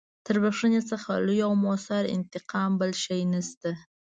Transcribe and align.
تر 0.25 0.35
بخښنې 0.43 0.81
څخه 0.91 1.11
لوی 1.25 1.39
او 1.47 1.53
مؤثر 1.63 2.03
انتقام 2.15 2.71
بل 2.79 2.91
نشته. 3.33 3.71